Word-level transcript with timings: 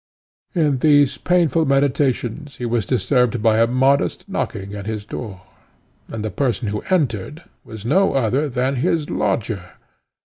In 0.55 0.79
these 0.79 1.19
painful 1.19 1.65
meditations 1.67 2.55
he 2.57 2.65
was 2.65 2.87
disturbed 2.87 3.39
by 3.39 3.59
a 3.59 3.67
modest 3.67 4.27
knocking 4.27 4.73
at 4.73 4.87
his 4.87 5.05
door, 5.05 5.43
and 6.07 6.25
the 6.25 6.31
person 6.31 6.69
who 6.69 6.81
entered 6.89 7.43
was 7.63 7.85
no 7.85 8.15
other 8.15 8.49
than 8.49 8.77
his 8.77 9.11
lodger. 9.11 9.73